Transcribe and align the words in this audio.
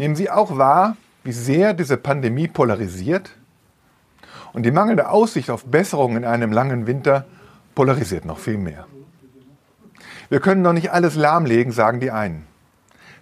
Nehmen 0.00 0.16
Sie 0.16 0.30
auch 0.30 0.56
wahr, 0.56 0.96
wie 1.24 1.32
sehr 1.32 1.74
diese 1.74 1.98
Pandemie 1.98 2.48
polarisiert? 2.48 3.36
Und 4.54 4.62
die 4.62 4.70
mangelnde 4.70 5.10
Aussicht 5.10 5.50
auf 5.50 5.66
Besserung 5.66 6.16
in 6.16 6.24
einem 6.24 6.52
langen 6.52 6.86
Winter 6.86 7.26
polarisiert 7.74 8.24
noch 8.24 8.38
viel 8.38 8.56
mehr. 8.56 8.86
Wir 10.30 10.40
können 10.40 10.64
doch 10.64 10.72
nicht 10.72 10.90
alles 10.90 11.16
lahmlegen, 11.16 11.70
sagen 11.70 12.00
die 12.00 12.10
einen. 12.10 12.46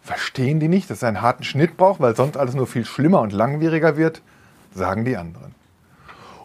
Verstehen 0.02 0.60
die 0.60 0.68
nicht, 0.68 0.88
dass 0.88 0.98
es 0.98 1.02
einen 1.02 1.20
harten 1.20 1.42
Schnitt 1.42 1.76
braucht, 1.76 1.98
weil 1.98 2.14
sonst 2.14 2.36
alles 2.36 2.54
nur 2.54 2.68
viel 2.68 2.84
schlimmer 2.84 3.22
und 3.22 3.32
langwieriger 3.32 3.96
wird, 3.96 4.22
sagen 4.72 5.04
die 5.04 5.16
anderen. 5.16 5.56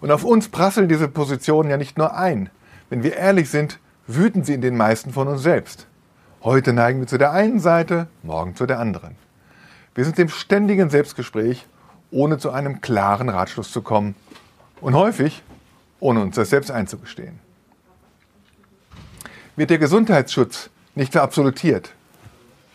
Und 0.02 0.10
auf 0.10 0.24
uns 0.24 0.50
prasseln 0.50 0.90
diese 0.90 1.10
Positionen 1.10 1.70
ja 1.70 1.78
nicht 1.78 2.00
nur 2.00 2.18
ein. 2.18 2.50
Wenn 2.90 3.04
wir 3.04 3.18
ehrlich 3.18 3.52
sind, 3.52 3.78
wüten 4.08 4.44
sie 4.44 4.56
in 4.56 4.62
den 4.62 4.78
meisten 4.78 5.14
von 5.14 5.28
uns 5.28 5.44
selbst. 5.44 5.86
Heute 6.42 6.74
neigen 6.74 7.02
wir 7.02 7.08
zu 7.08 7.20
der 7.20 7.34
einen 7.34 7.60
Seite, 7.60 8.08
morgen 8.24 8.56
zu 8.56 8.66
der 8.66 8.80
anderen. 8.80 9.16
Wir 9.96 10.06
sind 10.06 10.18
im 10.18 10.30
ständigen 10.30 10.90
Selbstgespräch, 10.90 11.68
ohne 12.10 12.38
zu 12.38 12.52
einem 12.52 12.82
klaren 12.82 13.30
Ratschluss 13.30 13.72
zu 13.72 13.82
kommen 13.82 14.16
und 14.82 14.96
häufig 14.96 15.44
ohne 16.00 16.22
uns 16.22 16.36
das 16.36 16.50
selbst 16.50 16.72
einzugestehen. 16.72 17.40
Wird 19.56 19.70
der 19.70 19.78
Gesundheitsschutz 19.78 20.70
nicht 20.96 21.14
verabsolutiert? 21.14 21.94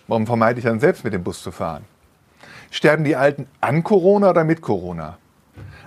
Warum 0.07 0.27
vermeide 0.27 0.61
ich 0.61 0.65
dann 0.65 0.81
selbst 0.81 1.05
mit 1.05 1.13
dem 1.13 1.25
Bus 1.25 1.43
zu 1.43 1.51
fahren? 1.51 1.85
Sterben 2.71 3.05
die 3.05 3.17
Alten 3.17 3.47
an 3.61 3.83
Corona 3.83 4.31
oder 4.31 4.45
mit 4.45 4.63
Corona? 4.63 5.19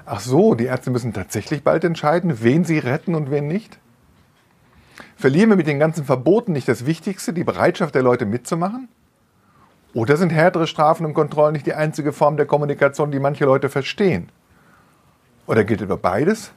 Ach 0.05 0.19
so, 0.19 0.53
die 0.55 0.65
Ärzte 0.65 0.91
müssen 0.91 1.13
tatsächlich 1.13 1.63
bald 1.63 1.83
entscheiden, 1.83 2.43
wen 2.43 2.65
sie 2.65 2.79
retten 2.79 3.15
und 3.15 3.31
wen 3.31 3.47
nicht? 3.47 3.79
Verlieren 5.15 5.49
wir 5.49 5.55
mit 5.55 5.67
den 5.67 5.79
ganzen 5.79 6.03
Verboten 6.03 6.51
nicht 6.51 6.67
das 6.67 6.85
Wichtigste, 6.85 7.31
die 7.31 7.43
Bereitschaft 7.43 7.95
der 7.95 8.03
Leute 8.03 8.25
mitzumachen? 8.25 8.89
Oder 9.93 10.17
sind 10.17 10.31
härtere 10.31 10.67
Strafen 10.67 11.05
und 11.05 11.13
Kontrollen 11.13 11.53
nicht 11.53 11.65
die 11.65 11.73
einzige 11.73 12.13
Form 12.13 12.37
der 12.37 12.45
Kommunikation, 12.45 13.11
die 13.11 13.19
manche 13.19 13.45
Leute 13.45 13.69
verstehen? 13.69 14.29
Oder 15.47 15.63
gilt 15.63 15.81
etwa 15.81 15.97
beides? 15.97 16.51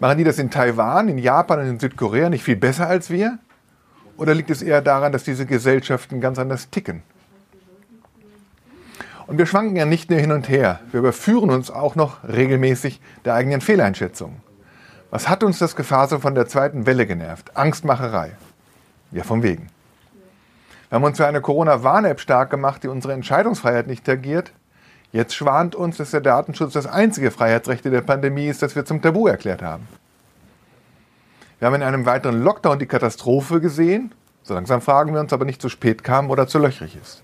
Machen 0.00 0.18
die 0.18 0.24
das 0.24 0.38
in 0.38 0.50
Taiwan, 0.50 1.08
in 1.08 1.18
Japan 1.18 1.60
und 1.60 1.66
in 1.66 1.78
Südkorea 1.78 2.28
nicht 2.28 2.44
viel 2.44 2.56
besser 2.56 2.88
als 2.88 3.10
wir? 3.10 3.38
Oder 4.16 4.34
liegt 4.34 4.50
es 4.50 4.62
eher 4.62 4.80
daran, 4.80 5.12
dass 5.12 5.24
diese 5.24 5.46
Gesellschaften 5.46 6.20
ganz 6.20 6.38
anders 6.38 6.70
ticken? 6.70 7.02
Und 9.26 9.38
wir 9.38 9.46
schwanken 9.46 9.76
ja 9.76 9.84
nicht 9.84 10.10
nur 10.10 10.18
hin 10.18 10.32
und 10.32 10.48
her, 10.48 10.80
wir 10.90 11.00
überführen 11.00 11.50
uns 11.50 11.70
auch 11.70 11.94
noch 11.94 12.24
regelmäßig 12.24 13.00
der 13.24 13.34
eigenen 13.34 13.60
Fehleinschätzung. 13.60 14.40
Was 15.10 15.28
hat 15.28 15.44
uns 15.44 15.58
das 15.58 15.76
Gefasel 15.76 16.18
von 16.20 16.34
der 16.34 16.46
zweiten 16.46 16.86
Welle 16.86 17.06
genervt? 17.06 17.56
Angstmacherei. 17.56 18.32
Ja, 19.10 19.24
von 19.24 19.42
wegen. 19.42 19.68
Wir 20.92 20.96
haben 20.96 21.04
uns 21.04 21.16
für 21.16 21.26
eine 21.26 21.40
Corona-Warn-App 21.40 22.20
stark 22.20 22.50
gemacht, 22.50 22.82
die 22.82 22.88
unsere 22.88 23.14
Entscheidungsfreiheit 23.14 23.86
nicht 23.86 24.04
tangiert. 24.04 24.52
Jetzt 25.10 25.34
schwant 25.34 25.74
uns, 25.74 25.96
dass 25.96 26.10
der 26.10 26.20
Datenschutz 26.20 26.74
das 26.74 26.86
einzige 26.86 27.30
Freiheitsrecht 27.30 27.86
der 27.86 28.02
Pandemie 28.02 28.46
ist, 28.46 28.60
das 28.60 28.76
wir 28.76 28.84
zum 28.84 29.00
Tabu 29.00 29.26
erklärt 29.26 29.62
haben. 29.62 29.88
Wir 31.58 31.68
haben 31.68 31.76
in 31.76 31.82
einem 31.82 32.04
weiteren 32.04 32.42
Lockdown 32.42 32.78
die 32.78 32.84
Katastrophe 32.84 33.62
gesehen. 33.62 34.12
So 34.42 34.52
langsam 34.52 34.82
fragen 34.82 35.14
wir 35.14 35.20
uns, 35.20 35.32
ob 35.32 35.40
er 35.40 35.46
nicht 35.46 35.62
zu 35.62 35.70
spät 35.70 36.04
kam 36.04 36.28
oder 36.28 36.46
zu 36.46 36.58
löchrig 36.58 36.98
ist. 37.00 37.22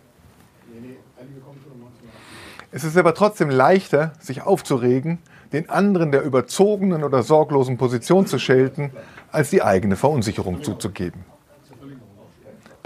Es 2.72 2.84
ist 2.84 2.96
aber 2.96 3.12
trotzdem 3.12 3.50
leichter, 3.50 4.14
sich 4.18 4.40
aufzuregen, 4.40 5.18
den 5.52 5.68
anderen 5.68 6.10
der 6.10 6.22
überzogenen 6.22 7.04
oder 7.04 7.22
sorglosen 7.22 7.76
Position 7.76 8.26
zu 8.26 8.38
schelten, 8.38 8.92
als 9.30 9.50
die 9.50 9.62
eigene 9.62 9.96
Verunsicherung 9.96 10.62
zuzugeben. 10.62 11.26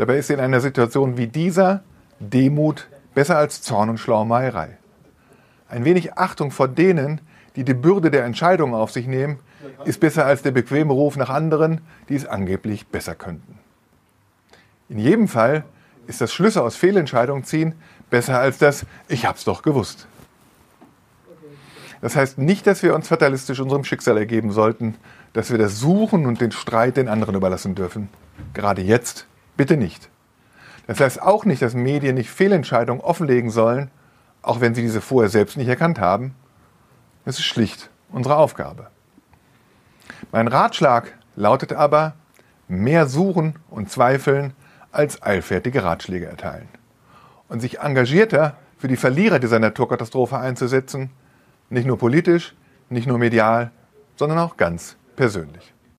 Dabei 0.03 0.19
ist 0.19 0.31
in 0.31 0.41
einer 0.41 0.61
Situation 0.61 1.17
wie 1.17 1.29
dieser 1.29 1.85
Demut 2.19 2.89
besser 3.15 3.39
als 3.39 3.63
Zorn 3.63 3.89
und 3.89 3.99
Schlaumeierei. 3.99 4.77
Ein 5.69 5.85
wenig 5.85 6.15
Achtung 6.15 6.51
vor 6.51 6.67
denen, 6.67 7.21
die 7.55 7.63
die 7.63 7.73
Bürde 7.73 8.11
der 8.11 8.25
Entscheidungen 8.25 8.75
auf 8.75 8.91
sich 8.91 9.07
nehmen, 9.07 9.39
ist 9.85 10.01
besser 10.01 10.27
als 10.27 10.43
der 10.43 10.51
bequeme 10.51 10.93
Ruf 10.93 11.17
nach 11.17 11.31
anderen, 11.31 11.83
die 12.09 12.17
es 12.17 12.27
angeblich 12.27 12.89
besser 12.89 13.15
könnten. 13.15 13.61
In 14.89 14.99
jedem 14.99 15.29
Fall 15.29 15.63
ist 16.09 16.21
das 16.21 16.33
Schlüsse 16.33 16.65
aus 16.65 16.75
Fehlentscheidungen 16.75 17.45
ziehen 17.45 17.77
besser 18.11 18.41
als 18.41 18.59
das 18.59 18.85
Ich 19.07 19.25
hab's 19.25 19.45
doch 19.45 19.63
gewusst. 19.63 20.09
Das 22.01 22.17
heißt 22.17 22.39
nicht, 22.39 22.67
dass 22.67 22.83
wir 22.83 22.97
uns 22.97 23.07
fatalistisch 23.07 23.61
unserem 23.61 23.85
Schicksal 23.85 24.19
ergeben 24.19 24.51
sollten, 24.51 24.97
dass 25.33 25.53
wir 25.53 25.59
das 25.59 25.79
Suchen 25.79 26.27
und 26.27 26.41
den 26.41 26.51
Streit 26.51 26.97
den 26.97 27.07
anderen 27.07 27.37
überlassen 27.37 27.77
dürfen. 27.77 28.09
Gerade 28.53 28.83
jetzt 28.83 29.29
bitte 29.57 29.77
nicht. 29.77 30.09
Das 30.87 31.01
heißt 31.01 31.23
auch 31.23 31.45
nicht, 31.45 31.63
dass 31.63 31.75
Medien 31.75 32.17
nicht 32.17 32.31
Fehlentscheidungen 32.31 33.03
offenlegen 33.03 33.51
sollen, 33.51 33.91
auch 34.43 34.61
wenn 34.61 34.75
sie 34.75 34.83
diese 34.83 35.01
vorher 35.01 35.31
selbst 35.31 35.57
nicht 35.57 35.69
erkannt 35.69 36.01
haben. 36.01 36.35
Es 37.25 37.39
ist 37.39 37.45
schlicht 37.45 37.91
unsere 38.11 38.37
Aufgabe. 38.37 38.89
Mein 40.33 40.49
Ratschlag 40.49 41.13
lautet 41.37 41.73
aber, 41.73 42.15
mehr 42.69 43.07
suchen 43.07 43.59
und 43.71 43.91
zweifeln, 43.91 44.55
als 44.91 45.23
eilfertige 45.23 45.85
Ratschläge 45.85 46.27
erteilen. 46.27 46.69
Und 47.49 47.61
sich 47.61 47.81
engagierter 47.81 48.57
für 48.79 48.89
die 48.89 48.97
Verlierer 48.97 49.39
dieser 49.39 49.59
Naturkatastrophe 49.59 50.39
einzusetzen, 50.39 51.11
nicht 51.71 51.87
nur 51.87 51.99
politisch, 51.99 52.55
nicht 52.91 53.07
nur 53.07 53.19
medial, 53.19 53.71
sondern 54.17 54.39
auch 54.39 54.57
ganz 54.57 54.97
persönlich. 55.17 55.73